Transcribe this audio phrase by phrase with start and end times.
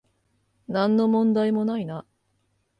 [0.67, 2.07] なんの問題もないな